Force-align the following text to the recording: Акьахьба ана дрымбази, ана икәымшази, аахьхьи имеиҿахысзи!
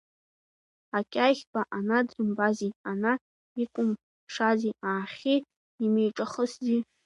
Акьахьба 0.97 1.61
ана 1.77 1.97
дрымбази, 2.07 2.71
ана 2.91 3.13
икәымшази, 3.61 4.77
аахьхьи 4.89 5.37
имеиҿахысзи! 5.85 6.79